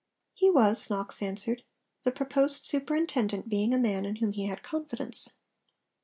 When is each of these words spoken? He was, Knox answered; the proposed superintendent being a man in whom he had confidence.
He 0.33 0.49
was, 0.49 0.89
Knox 0.89 1.21
answered; 1.21 1.63
the 2.01 2.11
proposed 2.11 2.65
superintendent 2.65 3.49
being 3.49 3.71
a 3.71 3.77
man 3.77 4.03
in 4.03 4.15
whom 4.15 4.31
he 4.31 4.47
had 4.47 4.63
confidence. 4.63 5.29